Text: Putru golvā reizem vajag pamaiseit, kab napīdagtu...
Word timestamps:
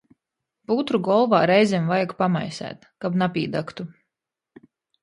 Putru 0.71 0.99
golvā 1.07 1.41
reizem 1.51 1.85
vajag 1.93 2.17
pamaiseit, 2.23 2.89
kab 3.07 3.21
napīdagtu... 3.25 3.89